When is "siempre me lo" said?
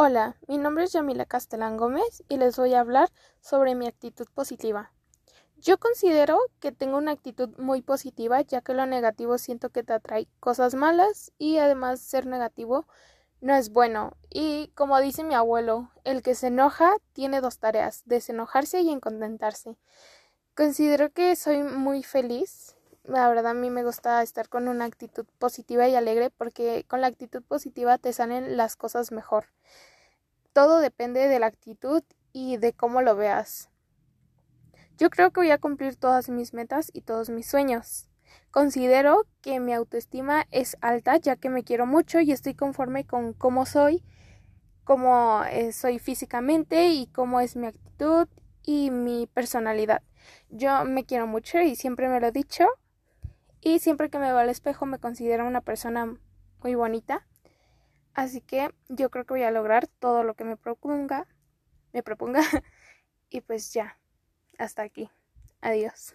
51.76-52.26